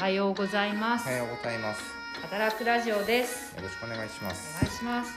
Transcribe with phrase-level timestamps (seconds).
[0.00, 1.06] はようございます。
[1.08, 1.82] おはようございます。
[2.22, 3.54] 働くラジオです。
[3.56, 4.56] よろしくお願いします。
[4.58, 5.12] お願いします。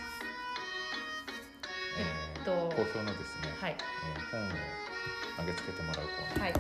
[1.98, 3.76] えーと好評のですね、はい。
[3.78, 4.50] えー本を
[5.38, 6.54] 投げつけてもらうコーナはい。
[6.54, 6.58] ー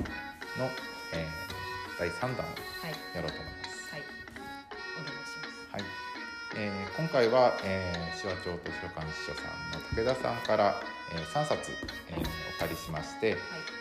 [0.59, 0.69] の、
[1.13, 2.45] えー第3弾をは
[2.89, 3.15] い。
[3.15, 3.91] やろうと思います。
[3.91, 4.01] はい。
[4.01, 5.73] お願いします。
[5.73, 5.83] はい。
[6.55, 10.75] えー今回は、えー、手話町図書館司書さんの武田さんから、
[11.11, 11.71] えー3冊、
[12.09, 13.39] えーはいお借りしまして、はい。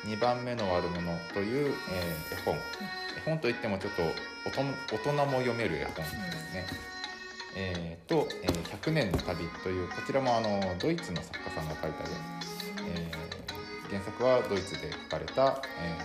[0.08, 2.56] 2番目の悪者という、えー絵本。
[2.56, 4.02] 絵本といってもちょっと
[4.48, 6.14] 大人も読める絵本です
[6.54, 6.66] ね。
[7.54, 12.10] えーと、えー100年の旅というこちらもあのドイツの作家さんが書いたで、
[12.96, 15.98] えー原作はドイツで書かれた、え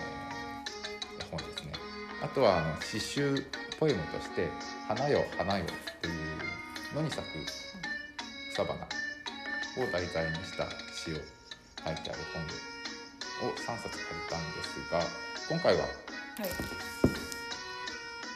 [1.19, 1.71] ー絵本ですね。
[2.21, 3.45] あとはあの詩集
[3.79, 4.49] ポエムとして
[4.87, 5.67] 「花よ花よ」っ
[6.01, 6.15] ていう
[6.95, 7.23] 野に咲く
[8.53, 11.15] 草花を題材にした詩を
[11.85, 12.19] 書いてある
[13.39, 14.99] 本を3冊借りたんですが
[15.47, 15.85] 今回は
[16.39, 16.49] はい。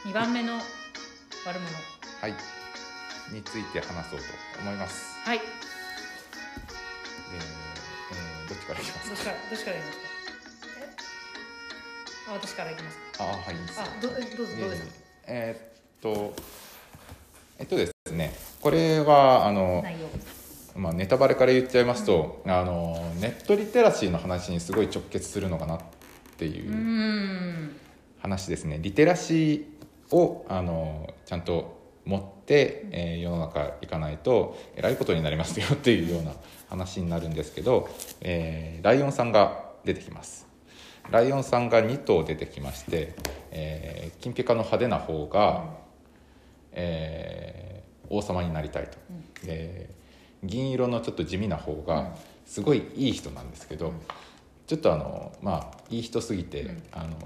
[0.04, 0.62] 二番目の悪
[1.44, 1.54] 者。
[2.20, 2.34] はい
[3.32, 4.24] について話そうと
[4.60, 5.16] 思います。
[5.24, 5.38] はい。
[5.38, 9.14] でえーどっちからいきますか？
[9.14, 10.04] どっちから、どっちから言いますか？
[10.80, 12.28] え？
[12.28, 13.24] あ、私からいきますか。
[13.24, 14.76] あはいいいですよあ、ど、えどうぞ、どうぞ。
[15.28, 16.34] えーっと
[17.60, 20.08] えっとですねこれはあの、内容。
[20.74, 25.80] まあ、ネタバレから言っちゃいますと、あのネットリテラシーの話にすごい直結するのかなっ
[26.36, 27.76] ていううーん。
[28.22, 28.78] 話ですね。
[28.80, 36.32] リテラシーをあのちゃんと持って、えー世の中行かないとえらいことになりますよっていうような
[36.70, 37.88] 話になるんですけど、
[38.20, 40.46] えーライオンさんが出てきます。
[41.10, 43.14] ライオンさんが2頭出てきまして、
[43.50, 45.64] えー金ピカの派手な方が、
[46.72, 47.82] えー
[48.14, 48.98] 王様になりたいと、
[49.46, 49.88] で
[50.44, 51.84] 銀色のちょっと地味な方うん。
[51.86, 53.94] がすごいいい人なんですけど、うん。
[54.66, 56.82] ちょっとあのまあいい人すぎて、うん。
[56.92, 57.16] あの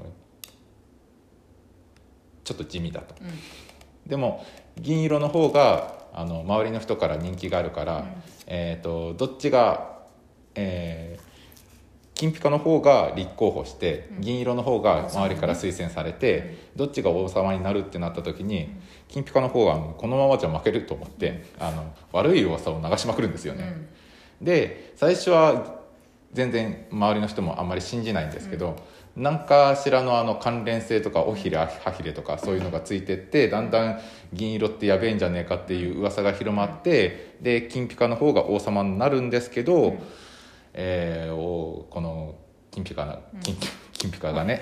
[2.47, 3.14] ちょっと地味だと。
[3.20, 3.28] うん。
[4.08, 4.46] でも
[4.79, 8.07] 銀色の方があの周りの人から人気があるから、うん。
[8.46, 9.98] えー、とどっちが、
[10.55, 11.27] えー
[12.17, 14.20] 金ピカの方が立候補して、うん。
[14.23, 18.70] 銀色の方が周りから推薦されて、どっちが王様になるってなった時に、
[19.08, 23.86] 金ピカの方はこのままじゃ負けると思って、あの悪い噂を流しまくるんですよね。
[24.40, 25.77] で最初は
[26.33, 28.77] 全然周りの人もあんまり信じないんですけど、
[29.17, 34.01] 何かしらのあの関連性とか尾ひれ歯ひれとかそういうのがついてってだんだん
[34.33, 39.99] 銀色ってやべえんじゃねえかっていう噂が広まってで金ピカの方が王様になるんですけど、うん
[40.75, 42.35] えーおこの
[42.71, 43.57] 金ピカな金
[43.95, 44.61] 金ピカがね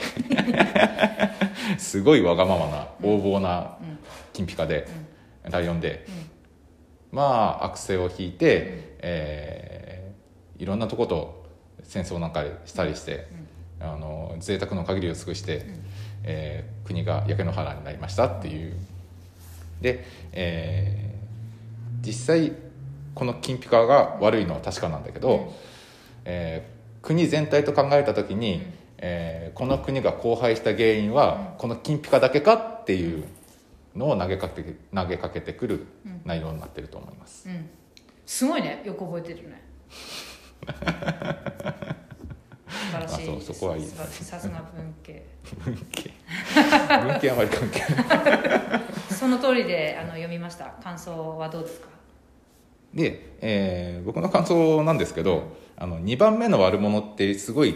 [1.79, 3.99] すごいわがままな横暴なうん。
[4.33, 4.87] 金ピカで、
[5.45, 6.05] ライオンで。
[7.13, 7.19] うん。
[7.19, 7.23] ま
[7.61, 11.45] あ悪性を引いて、えーいろんなとこと
[11.83, 13.27] 戦争なんかしたりして、
[13.85, 15.67] あの贅沢の限りを尽くして、
[16.25, 18.75] えー国が焼け野原になりましたっていう。
[19.81, 21.15] で、えー
[22.07, 22.53] 実際
[23.15, 25.49] この金ピカが悪いのは確かなんだけど、うん。
[26.25, 26.75] えー
[27.07, 28.73] 国全体と考えた時に、うん。
[28.99, 33.25] えーこの国が荒廃した原因は、この金ピカだけかっていう
[33.95, 36.21] のを投げかけて投げかけてくるうん。
[36.25, 37.49] 内容になってると思います。
[37.49, 37.69] うん。
[38.27, 39.63] すごいね、よく覚えてるね。
[43.03, 44.05] 素晴らしいあそうそこはいいさ
[44.41, 45.27] すが文系。
[45.65, 46.11] 文系
[47.07, 48.83] 文系あまり関係ない
[49.13, 50.67] その通りで、あの、読みました。
[50.83, 51.89] 感想はどうですか？
[52.95, 55.45] で、えー僕の感想なんですけど
[55.77, 57.75] 「あの2番目の悪者」ってすごい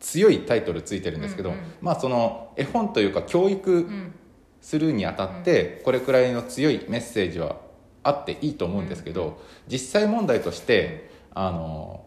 [0.00, 4.14] 強いタイトルついてるんですけど、うんうんまあその絵本というか教育うん。
[4.62, 7.56] するにあたってこれくらいの強いメッセージは
[8.02, 12.04] あっていいと思うんですけど、実際問題としてあの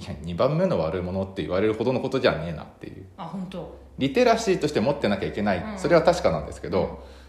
[0.00, 3.78] いや2番目の悪者って言われるほどのことじゃねえなっていうあ、本当。
[3.98, 7.20] リテラシーとして持ってなきゃいけない、うんそれは確かなんですけど、うん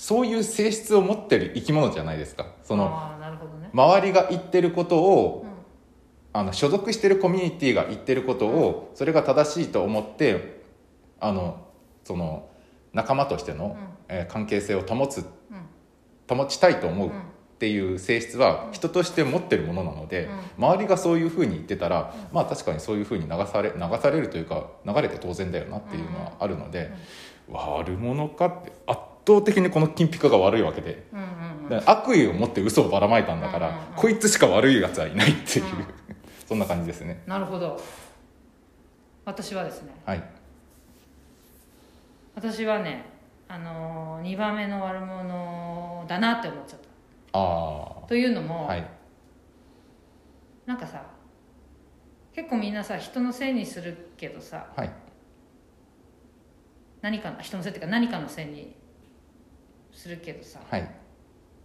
[0.00, 2.84] そういう性質を持ってる生き物じゃないですかその
[3.60, 3.68] ね。
[3.72, 5.50] 周りが言ってることを、うん。
[6.40, 10.62] あの所属してるコミュニティが言ってることを、それが正しいと思って
[11.18, 11.66] あの
[12.04, 12.48] その
[12.92, 13.76] 仲間としての、
[14.08, 15.24] えー関係性を保つ
[16.30, 16.36] うん。
[16.38, 17.22] 保ちたいと思ううん
[17.58, 20.28] っていう性質は人として持ってるものなので、
[20.58, 26.92] う周りがそういうふうに言ってたら、まあ確かにそういうふうに流され流されるというか流れて当然だよなっていうのはあるので、
[27.50, 31.04] 悪者かって圧倒的にこの金ピカが悪いわけで。
[31.84, 35.86] 悪意を持って嘘をばらまいたんだから、うんうんうんこいつしか悪いやつはいないっていう、うん
[36.48, 37.78] そんな感じですねなるほど。
[39.26, 39.90] 私はですね。
[40.06, 40.22] はい
[42.36, 43.04] 私はね。
[43.48, 46.87] あのー、二番目の悪者だなって思っちゃった。
[48.04, 48.90] あというのあも、はい。
[50.66, 51.04] なんかさ。
[52.34, 54.90] 結構みんなさ、人のせいにするけどさ、はい。
[57.00, 58.74] 何かの人のせいっていうか何かのせいに
[59.92, 60.90] するけどさはい。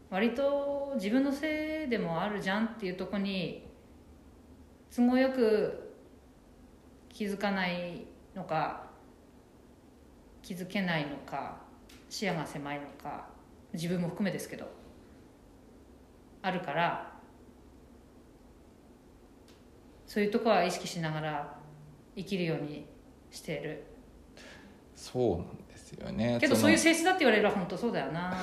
[0.09, 3.67] 割と自分のせいでもあるじゃんっていうとこに
[4.95, 5.95] 都合よく
[7.09, 8.05] 気づかない
[8.35, 8.83] のか
[10.43, 11.57] 気づけないのか
[12.09, 13.27] 視野が狭いのか
[13.73, 14.67] 自分も含めですけど
[16.43, 17.11] あるから
[20.05, 21.57] そういうとこは意識しながら
[22.15, 22.85] 生きるように
[23.31, 23.83] している。
[24.95, 26.37] そうなんですよね。
[26.39, 28.37] けどのそういう性質だって言われれば本当そうだよなって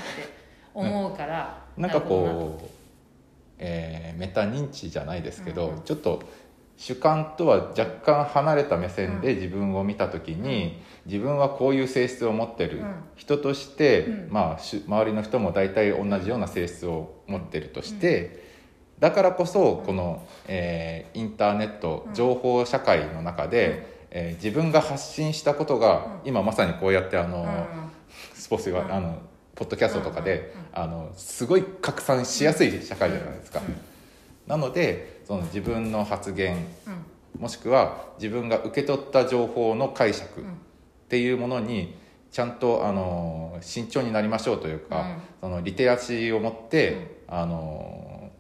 [0.75, 2.32] 思うから、なんかるほどな。
[2.32, 2.69] こう、
[3.58, 5.75] えーメタ認知じゃないですけど、うん。
[5.76, 6.23] うんちょっと
[6.76, 12.94] 主観とは若干離れた目線で自分を見た時に、自分はこういう性質を持ってる、うん。
[13.17, 14.29] 人として、うん。
[14.31, 18.44] まあ、し周りの人も大体同じような性質を持ってるとして、
[18.99, 27.67] だからこそこの、えーインターネットうん情報社会の中で、えー自分が発信したことが、今まさにこうやってあの、
[28.35, 28.93] スポーツが、うん。
[28.93, 29.19] あの
[29.55, 33.76] ポッドキャストとかで、あのすごい拡散しやすい社会じゃないですか、うん。
[34.46, 36.56] なのでその自分の発言
[36.87, 37.43] うん。
[37.43, 40.43] もしくは自分が受け取った情報の解釈
[41.11, 41.95] っうんていうものに
[42.31, 45.17] ちゃんとあの慎重になりましょうというか、うん。
[45.41, 48.31] そのリテラシーを持って、あの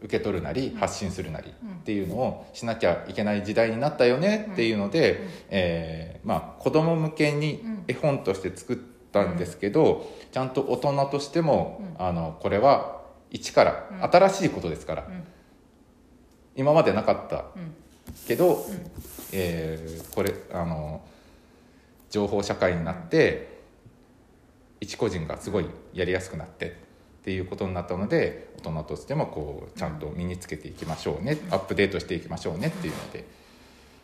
[0.00, 1.70] 受け取るなり発信するなりうん。
[1.72, 5.28] っていうのをしなきゃいけない時代になったよねっていうので、うん。
[5.50, 7.84] えーまあ、子供向けにうん。
[7.88, 8.76] 絵本として作っ
[9.10, 14.02] たんですけど、ちゃんと大人としても、あのこれは一から、うん。
[14.04, 15.24] 新しいことですから、うん。
[16.54, 17.74] 今までなかったうん。
[18.28, 18.64] けど、
[19.32, 21.02] えーこれあの
[22.10, 23.52] 情報社会になって、
[24.80, 33.24] 一個人がすごいやりやすくなってっていうことになったので大人としてもこうちゃんと身につけていきましょうね、アップデートしていきましょうねっていうので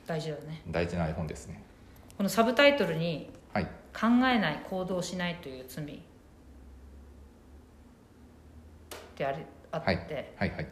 [0.06, 0.62] 大事だね。
[0.68, 1.62] 大事な絵本ですね。
[2.16, 5.98] このサブタイトルにはい「考えない行動しないという罪」っ
[9.14, 9.96] てあれあって、はい。
[10.36, 10.66] はいはい。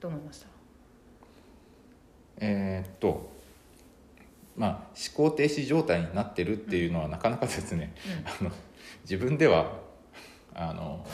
[0.00, 0.46] どう思いました？
[2.38, 3.30] えーっと
[4.56, 7.94] まあ思考停止状態になってるっていうのはなかなかですね、
[8.40, 8.50] あの
[9.02, 9.72] 自分では
[10.54, 11.06] あの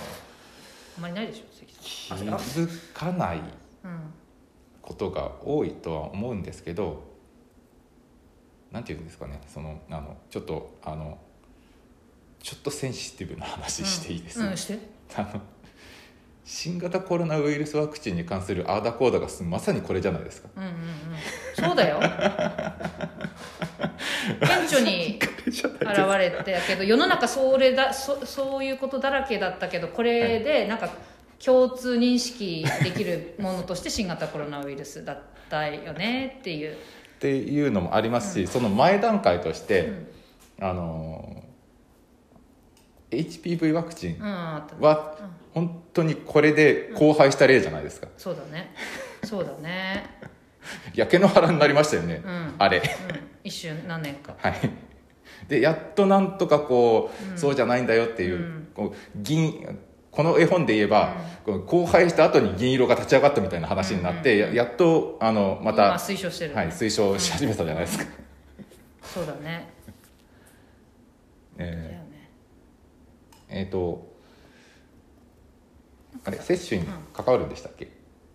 [0.97, 3.39] あんまりないでしょ関気づかない
[3.85, 4.01] うん
[4.89, 7.03] ことが多いとは思うんですけど
[8.73, 9.39] なんていうんですかね。
[9.47, 11.19] そのあのちょっとあの
[12.43, 14.55] ちょっとセンシティブな話していいです、うん、うん
[16.51, 20.49] 新型コロナウイルスワクチンに関するアーダコーダがまさにこれじゃないですか。
[20.57, 20.77] うんうんうん。
[21.55, 22.01] そうだよ。
[24.41, 25.59] 顕著に現
[26.19, 30.89] れてたけど世の中それだそそういうことだらけだったけどこれでなんか
[31.45, 36.77] 共通認識できるものとして新型コロナウイルスだったよねっていう、っ
[37.21, 40.09] ていうのもありますし、その前段階として、うん。
[40.61, 41.45] あの
[43.11, 44.63] HPV ワクチンうん、
[45.59, 48.73] 本当にこれで荒廃した例じゃないですか、そうだね。
[49.25, 50.05] そうだね。
[50.95, 52.79] 焼け野原になりましたよね、うん、あれ。
[52.79, 52.85] うん、
[53.43, 54.37] 一瞬何年か。
[54.39, 54.55] はい。
[55.49, 57.39] でやっとなんとかこう、うん。
[57.39, 58.69] そうじゃないんだよっていう,、うん。
[58.75, 59.79] こう銀
[60.13, 64.57] この絵本で言えば、こう荒廃した後に銀色が立ち上がったみたいな話になって、うんうんうん。
[64.57, 68.05] ややっとあのま今た、推奨してる、ねはい、推奨し始めたじゃないですか、
[69.03, 69.69] そうだね。
[71.59, 72.09] えね。
[73.51, 74.18] ーえーと
[76.25, 77.89] あれ接種に関わるんでしたっけ、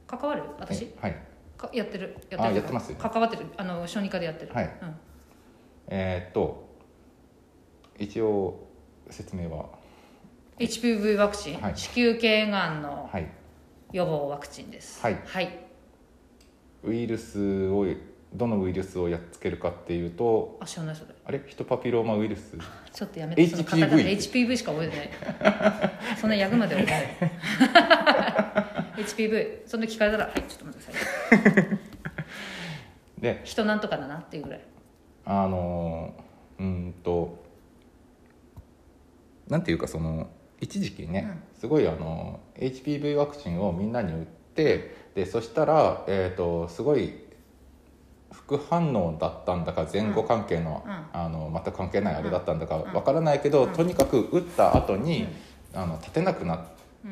[0.07, 0.43] 関わる？
[0.59, 0.83] 私？
[0.83, 1.15] えはい。
[1.57, 2.17] かやってる。
[2.29, 3.45] やあるやってます関わってる。
[3.57, 4.53] あの小児科でやってる。
[4.53, 4.65] はい。
[4.81, 4.95] うん。
[5.87, 6.67] えーっと
[7.99, 8.67] 一応
[9.09, 9.65] 説明は。
[10.59, 11.77] HPV ワクチン、はい。
[11.77, 13.27] 子宮頸がんのはい。
[13.91, 15.01] 予防ワクチンです。
[15.01, 15.21] はい。
[15.25, 15.59] はい、
[16.83, 17.85] ウイルスを
[18.33, 21.13] どのウイルスをやっつけるかっていうとあ知らないそれ。
[21.23, 21.41] あれ？
[21.45, 22.57] ヒトパピローマウイルス？
[22.91, 23.45] ちょっとやめて。
[23.45, 23.63] HPV その
[23.97, 25.09] HPV しか覚えてない。
[26.19, 27.29] そんな役まで覚えて
[27.79, 29.03] ない。
[29.03, 31.79] HPV そんな聞かれたらはいちょっと待ってください。
[33.21, 34.61] で人なんとかだなっていうぐらい。
[35.25, 36.23] あのー
[36.59, 37.43] うーんと
[39.47, 47.13] なんていうかその一時期ね、すごいあの HPV ワクチンをみんなに打ってでそしたら、えー、とすごい
[48.33, 50.91] 副反応だったんだか前後関係の,、うん。
[51.13, 52.93] あの全く関係ないあれだったんだかうん。
[52.93, 53.69] わからないけど、うん。
[53.71, 55.27] とにかく打った後に、
[55.73, 55.81] うん。
[55.81, 56.61] あの立てなくなっ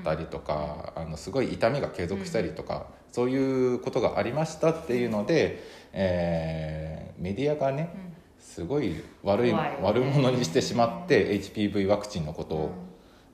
[0.04, 5.63] たりとか、あのすごい痛みが継続したりとか、そういうことがありましたっていうので、
[5.94, 8.12] えーメディアがね、うん。
[8.40, 12.72] すごい悪い悪者にしてしまって HPV ワクチンのことを、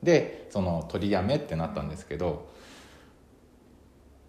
[0.04, 2.50] でその取りやめってなったんですけど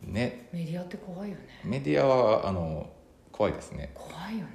[0.03, 0.49] ね。
[0.53, 1.43] メディアって怖いよね。
[1.65, 2.89] メディアはあの
[3.39, 3.93] 怖いですね。
[3.95, 4.51] 怖いよね。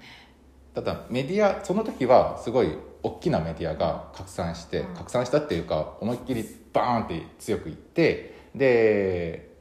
[0.75, 4.93] ただメディアその時はすごい大きなメディアが拡散して、うん。
[4.93, 9.53] 拡散したっていうか思いっきりバーンって強く言ってで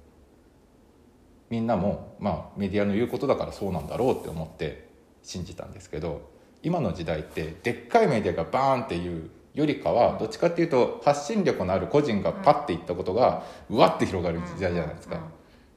[1.50, 4.88] みんなも、まあ、メディアの言うことだからそうなんだろうって思って
[5.22, 15.20] 信じたんですけど今の時代ってでっかいメディアがバーンっていうよりかはどっちかっていうと発信力のある個人がパッて言ったことがうわって広がる時代じゃないですか。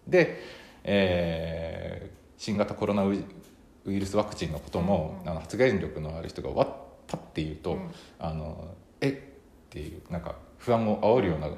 [0.07, 0.41] で、
[0.83, 6.67] えー新型コロナウイルスワクチンのことも、うんあの発言力のある人がわっ
[7.07, 7.91] パッて言うと、うん。
[8.19, 9.09] あのえ？
[9.09, 11.49] っていうなんか不安を煽るような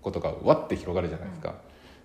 [0.00, 1.56] ことがわって広がるじゃないですか、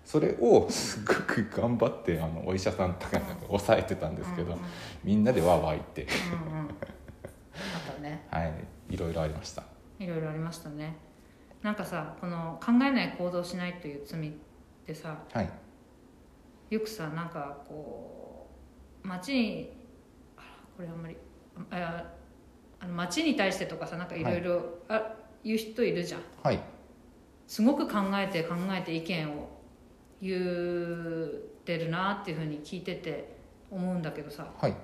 [0.04, 4.60] それをすごく頑張ってあのお医者さんとかが抑えてたんですけど、うんうん。
[5.04, 6.08] みんなでわーわー言って。
[6.32, 6.66] うんうん。
[6.66, 6.72] あ
[7.92, 8.26] ったね。
[8.28, 8.52] はい。
[8.90, 9.62] いろいろありました。
[10.00, 10.96] いろいろありましたね。
[11.62, 14.32] なんかさこの考えない行動しないという罪っ
[14.84, 15.48] てさはい。
[16.70, 18.11] よくさなんかこ
[19.04, 19.70] う街に
[20.36, 21.16] あらこれあんまり
[21.70, 22.04] あ
[22.80, 24.22] あの街に対してとかさなんかい。
[24.24, 26.20] ろいろあ言う人いるじゃん。
[26.42, 26.60] はい。
[27.46, 29.48] すごく考えて考えて意見を
[30.20, 30.38] 言
[31.26, 31.28] っ
[31.64, 33.36] てるなっていうふうに聞いてて
[33.70, 34.46] 思うんだけどさ。
[34.58, 34.74] はい。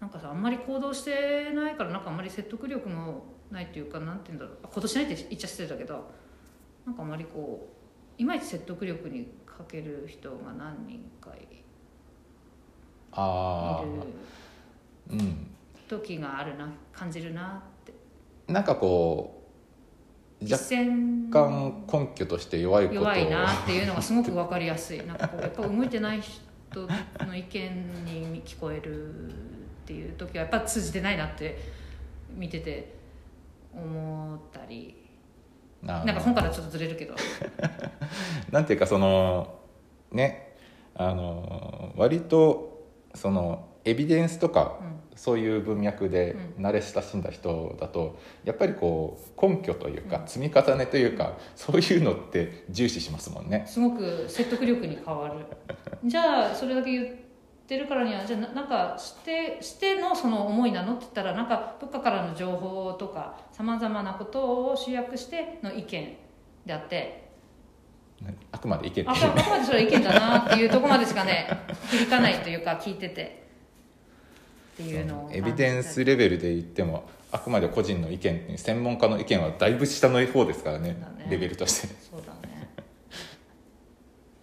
[0.00, 4.68] なんかさあんまり行動してないからなんかあんまり説得力もないっていうかなんて言うんだろう。
[4.74, 6.10] 行動しないって言っちゃ失礼だけど
[6.86, 7.68] なんかあんまりこ
[8.18, 11.61] ういまいち説得力に欠ける人が何人かい
[13.12, 14.04] あいるあ
[15.10, 15.52] うん
[15.88, 17.92] 時があるな感じるなって。
[18.52, 19.38] なんかこ
[20.40, 20.64] う若
[21.30, 23.04] 干根拠として弱いことを。
[23.04, 26.88] 弱いなっていうのがすごく分かりやすいなんかこうやっぱ動いてない人
[27.26, 29.32] の意見に聞こえるっ
[29.84, 31.58] ていう時はやっぱ通じてないなって
[32.34, 32.94] 見てて
[33.74, 34.96] 思ったり。
[35.82, 37.14] ななんか本からちょっとずれるけど。
[38.50, 39.58] なんていうかその
[40.12, 40.56] ね
[40.94, 42.71] あの割と
[43.14, 53.64] そのエビデンスとかうんそういう文脈でう慣れ親しんだ人だとやっぱりこう根拠というかうん積み重ねというかそういうのって重視しますもんね。
[53.66, 55.34] すごく説得力に変わる
[56.04, 57.06] じゃあそれだけ言っ
[57.66, 66.16] てるからにはじゃあななんかしてしてのその思いなのって言ったらなんかどっかからの情報とかさまざまなことを集約しての意見
[66.64, 67.21] であって
[68.50, 69.04] あくまで意見。
[69.08, 71.48] あここまでそれは意見だなっていうところまでしかね
[71.90, 73.42] 響かないというか聞いてて。
[74.74, 81.26] っていうのをエビデンスレベルで言ってもあくまで個人の意見専門家の意見はだいぶ下の方ですからねだね。
[81.30, 81.94] レベルとして。
[82.10, 82.68] そうだね。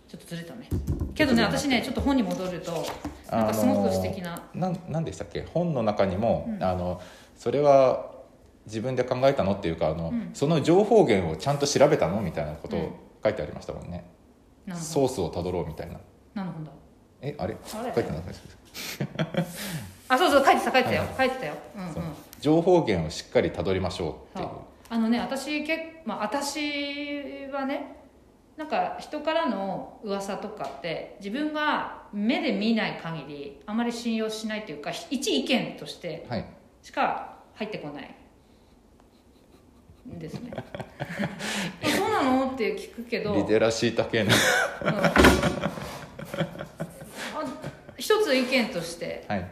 [0.08, 0.68] ちょっとずれたね。
[1.16, 2.86] けどね私ねちょっと本に戻ると
[3.32, 5.46] なんかすごく素敵な、なんなんでしたっけ？
[5.54, 6.64] 本の中にも、うん。
[6.64, 7.02] あの
[7.36, 8.12] それは
[8.66, 9.54] 自分で考えたの？
[9.54, 10.30] っていうかあの、うん。
[10.34, 12.22] その情報源をちゃんと調べたの？
[12.22, 12.84] みたいなことうん。
[12.84, 12.90] を
[13.24, 14.06] 書いてありましたもんね、
[14.74, 15.94] ソースをたどろうみたいな。
[15.96, 16.00] ど
[16.36, 16.72] なるほど。
[17.22, 17.58] えあれ？
[17.66, 18.58] 書いてなかったです
[20.08, 21.54] あそうそう書いてた書いてたよ、はい書いてたよ。
[21.76, 21.92] うんうん。
[22.40, 24.50] 情報源をしっかりたどりましょうっていう。
[24.90, 27.98] あのね私け、まあ、私はね
[28.58, 36.46] なんか人からの噂とかって自分が目で見ない限りあまり信用しないというか一意見としてはい。
[36.82, 38.04] しか入ってこない。
[38.04, 38.08] ん
[40.06, 40.52] ですね。
[40.56, 40.64] あ
[41.90, 42.52] そうなの？
[42.52, 43.36] って聞くけど。
[43.36, 44.34] リテラシー高いな。
[44.84, 45.06] うん。
[45.06, 45.14] あ
[47.98, 49.26] 一つ意見として。
[49.28, 49.48] はい。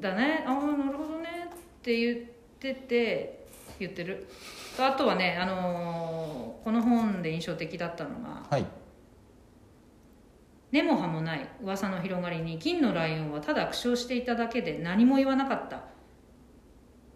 [0.00, 0.44] だね。
[0.46, 2.18] ああなるほどねって言っ
[2.58, 3.46] てて
[3.78, 4.28] 言ってる。
[4.78, 8.66] あとはね、あのーこの本で印象的だったのがはい。
[10.70, 15.84] 根も葉もない噂の広がりに銀のライオンはただ苦笑していただけで何も言わなかった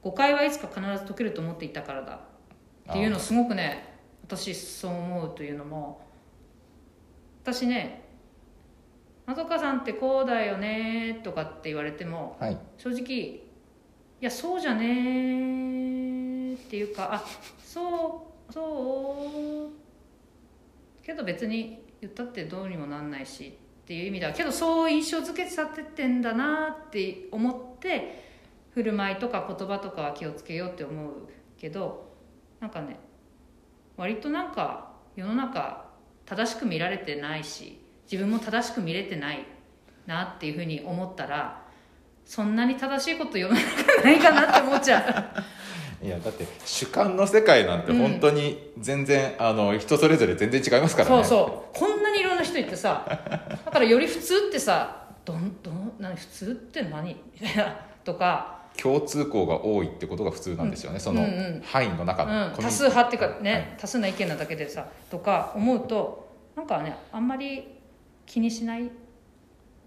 [0.03, 2.21] 誤解はいつか必ず解けると思っていたからだ。
[2.91, 3.95] っていうのすごくね
[4.25, 6.01] 私そう思うというのも
[7.45, 8.03] 私ね
[9.25, 12.59] 「まどかさんってこうだよね」とかって言われてもはい。
[12.77, 13.41] 正直い
[14.21, 17.25] やそうじゃねーっていうかあ
[17.65, 28.32] そうそうけど別に言ったってどうにもなんないしっていう意味ではけどそう印象付けちゃってってんだなって思って
[28.75, 31.13] 振る舞いとか言葉とかは気をつけようって思う
[31.59, 32.13] けど
[32.61, 32.99] なんかね
[33.97, 35.87] 割となんか世の中
[36.25, 37.79] 正しく見られてないし
[38.11, 39.47] 自分も正しく見れてない
[40.07, 41.63] なっていうふうに思ったら
[42.25, 45.45] そんなに正しいこと世の中ないかなって思っちゃ
[46.03, 51.23] いやだって主観の世界なんて本当に全然、あの人それぞれ全然違いますうからね。
[51.23, 51.79] そうそう。
[51.79, 53.05] こんなにいろんな人いてさ
[53.65, 57.17] だからより普通ってさどんどん何普通って何？
[57.41, 57.77] みたいな。
[58.03, 61.25] とか、共通項が多いってことが普通なんですよね、その
[61.65, 67.79] 範囲の中の、うん、多数派っていうかね、多数な意見なだけでさとか思うとなんかねあんまり
[68.27, 68.91] 気にしない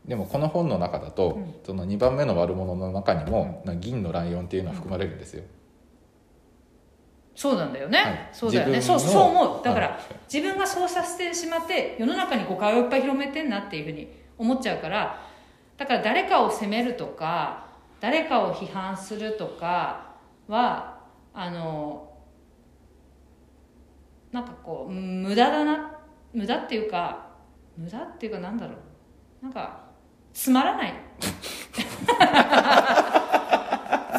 [0.06, 5.44] でもこの本の中だと、うんその2番目の悪者の中にも、なんか銀のライオンっていうのは含まれるんですよ、
[7.36, 10.00] そうなんだよね、はいそうだよねそうそう思うだから、はい
[10.32, 15.22] 自分がそうさせてしまって世の中に誤解をいっぱい広めてんなっていうふうに思っちゃうから
[15.78, 17.65] だから誰かを責めるとか
[18.00, 20.16] 誰かを批判するとか
[20.48, 21.00] は
[21.34, 22.14] あの
[24.32, 25.92] なんかこう無駄だな
[26.34, 27.30] 無駄っていうか
[27.78, 28.78] 無駄っていうかなんだろう。
[29.42, 29.86] なんか
[30.34, 30.94] つまらない。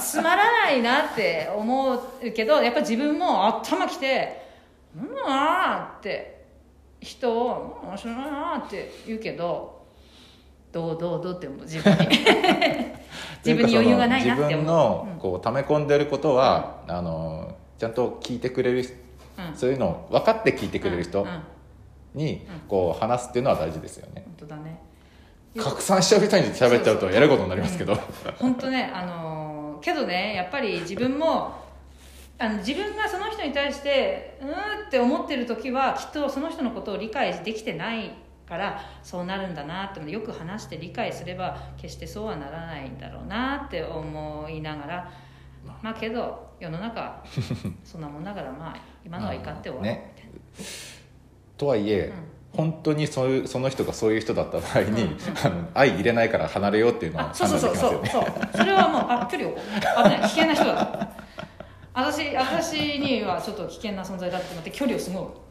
[0.01, 2.01] つまらないなって思う
[2.33, 4.47] けどやっぱ自分も頭きて
[4.97, 6.45] 「うんなあ」って
[7.01, 9.85] 人を「うん知らないな」って言うけど
[10.71, 12.25] どうどうどうって思う自分に。
[13.47, 18.95] 自分に余裕がないなって自分思のう、こう溜め込んでることは、あのちゃんと聞いてくれる人
[19.55, 21.27] そういうのを分かって聞いてくれる人
[22.15, 24.23] にこう話すっていうのは大事ですよね。
[24.25, 24.81] 本当だね。
[25.59, 27.99] 拡散しちゃう人に喋っちゃうとやることになりますけど。
[28.39, 31.55] 本当ねあのーけどねやっぱり自分も
[32.39, 34.53] あの自分がその人に対してうーん
[34.89, 38.13] って思ってる時はきっとその人のことを理解できてない
[38.49, 45.13] からそうなるんだなってよく話して理解すれば決してそうはならないんだろうなって思いながら
[45.83, 47.23] まあけど世の中
[47.85, 50.33] そんなもんだからまあ今のはいかって終わるみたいな、
[51.57, 52.13] とはいえ、
[52.53, 58.31] 本当にそういうその人がそういう人だった場合に、あの相入れないから離れようっていうのはあそうそう判断でそうきますよね。
[58.33, 58.57] そうそう。
[58.57, 60.21] それはもうあ距離を危ない。
[60.23, 61.11] 危険な人だ。
[61.93, 65.45] 私私にはちょっと危険な存在だって思って距離をすご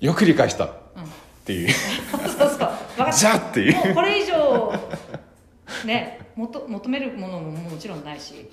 [0.00, 0.06] い。
[0.06, 0.68] よく理解した
[1.52, 1.70] っうんていう。
[1.70, 2.66] そうそ
[3.08, 3.86] うじゃあっていう。
[3.86, 4.72] もうこれ以上
[5.84, 8.48] ねもと求めるものももちろんないし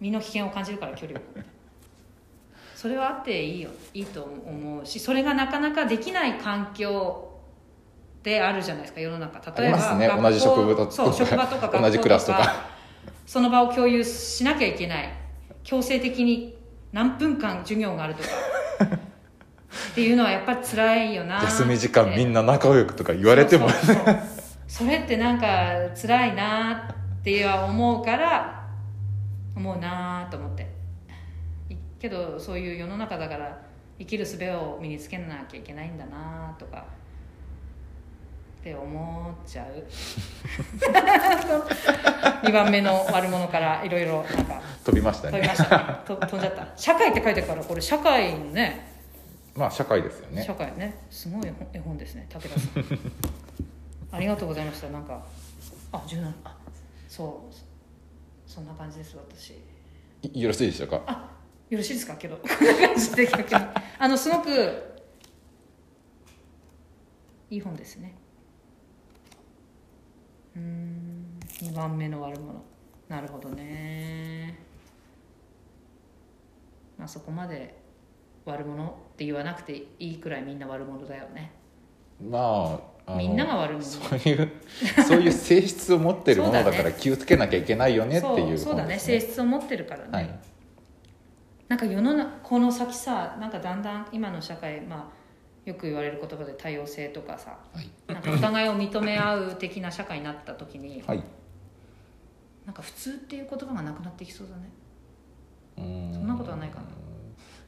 [0.00, 1.22] 身の危険を感じるから距離を
[2.74, 7.28] それはあっていいよいいと思うしそれがなかなかできない環境
[8.22, 9.50] であるじゃないですか世の中。
[9.60, 10.08] 例えばね。
[10.08, 12.70] 同じ職場とそう職場とか同じクラスとか。
[13.26, 15.12] その場を共有しなきゃいけない。
[15.64, 16.56] 強制的に
[16.92, 18.28] 何分間授業があるとか
[19.92, 21.42] っていうのはやっぱり辛いよな。
[21.42, 23.68] 休み時間みんな仲良くとか言われても。
[24.66, 26.88] それってなんか辛いな
[27.20, 28.66] っては思うから
[29.54, 30.66] 思うなと思って。
[31.68, 33.60] いけどそういう世の中だから
[33.98, 36.86] 生きる術を身につけなきゃいけないんだなとか
[38.60, 39.84] って思っちゃう。
[42.46, 44.62] 2番目の悪者からいろいろなんか。
[44.86, 45.32] 飛びましたね。
[45.32, 45.78] 飛びました。
[46.06, 46.68] 飛んじゃった。
[46.76, 48.91] 社会って書いてるからこれ社会のね
[49.54, 50.42] まあ社会ですよね。
[50.44, 51.06] 社会ね。
[51.10, 52.26] すごい絵本ですね。
[52.30, 52.84] 武田さん。
[54.16, 54.88] ありがとうございました。
[54.90, 55.24] なんか
[55.92, 56.56] あ17あ
[57.08, 59.54] そうそんな感じです私。
[60.22, 61.02] いよろしいでしょうか？
[61.06, 61.30] あ
[61.68, 62.16] よろしいですか？
[62.16, 63.60] けどこんな感じで逆に。
[63.98, 64.50] あのすごく
[67.50, 68.14] いい本ですね。
[70.56, 72.62] うーん2番目の悪者。
[73.08, 74.58] なるほどね。
[76.98, 77.81] まあそこまで
[78.44, 81.52] 悪者って言わなくていいくらいみんな悪者だよね。
[82.20, 83.82] まあみんなが悪者。
[83.82, 84.52] そういう
[85.06, 88.98] そういう性質を持ってるものだから気をつけなきゃいけないよねっていうそうそうだね。
[88.98, 90.40] 性質を持ってるからね、はい。
[91.68, 97.90] なんか世の中この先さなんかだんだん今の社会まあよく言われる言葉で多様性とかさはい。
[98.12, 101.22] なんかお互いを認め合う的な社会になった時にはい。
[102.66, 104.70] なんか普通っていう言葉がなくなってきそうだね。
[106.12, 106.84] そんなことはないかな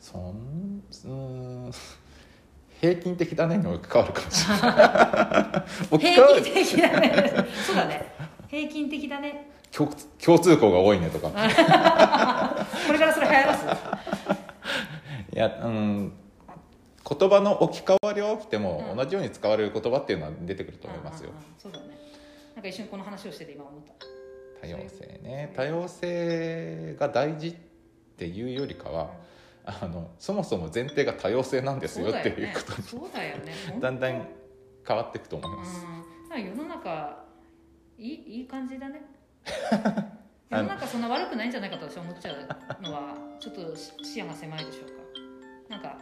[0.05, 1.73] そんうーん
[2.79, 5.97] 平均的だねに置き換わるかもしれない。
[5.99, 7.47] 平均的だね。
[7.67, 8.12] そうだね。
[8.49, 9.51] 平均的だね。
[9.73, 9.90] 共
[10.23, 11.29] 共通項が多いねとか。
[12.87, 13.64] これからそれ流行らす？
[15.33, 16.12] いやうん
[17.19, 18.97] 言葉の置き換わりは起きても、うん。
[18.99, 21.31] 同じように使われる言葉っていうのは出てくると思いますよ。
[21.31, 21.97] うんうんうんそうだね。
[22.55, 24.07] なんか一瞬この話をしてて今思った。
[24.61, 25.53] 多様性ね。
[25.57, 27.55] 多様性が大事っ
[28.19, 29.11] ていうよりかは
[29.66, 33.44] あのそもそも前提が多様性なんですよっていうことにそうだよね。
[33.44, 34.29] ねだんだん
[34.87, 35.87] 変わっていくと思います、
[36.31, 37.24] 世の中
[37.96, 39.03] いいいい感じだね。
[40.50, 44.94] 世の中そんな悪くないんじゃないかと私は思っちゃうのはちょっと視野が狭いでしょうか。
[45.70, 45.98] なんか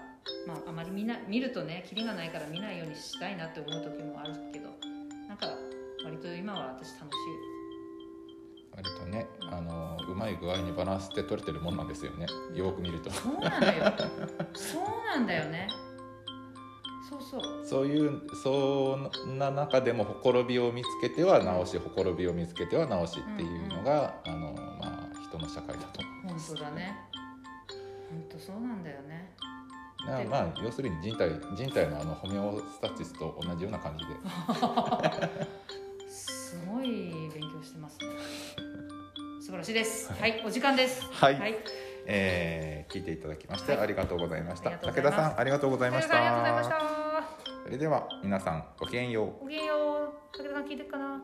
[0.46, 4.70] まああまり見な見るとねキリがないから見ないようにしたいなって思う時もあるけど
[5.29, 5.46] なんか
[6.05, 7.52] 割と今は私楽し
[8.75, 12.27] 割とねあのうまい具合にバランスって取れてるもんなんですよね。
[12.55, 13.11] よく見ると。
[13.11, 13.93] いそうなんだよ。
[14.55, 15.69] そうなんだよね。
[17.09, 17.67] そうそう。
[17.67, 26.97] そういうそんな中でもほころびを見つけては直しほころびを見つけては直しっていうのが、あのまあ人の社会だと思い本ます当だね。
[28.11, 29.35] 本当そうなんだよね。
[30.07, 34.13] だまあ要するに人体人体のあのホメオスタチスと同じような感じで
[39.59, 40.12] ろしいです。
[40.12, 40.43] はい。
[40.47, 41.07] お時間です。
[41.11, 41.38] はい。
[41.38, 41.57] はい。
[42.07, 43.81] えー聞いていただきましてはい。
[43.83, 46.81] ありがとうございました、武田さんありがとうございましありがとうございまたした。
[47.65, 49.45] それでは皆さんごきげんよう。
[49.45, 49.75] ごきげんよ
[50.35, 50.37] う。
[50.37, 51.23] 武田さん聞いてるかな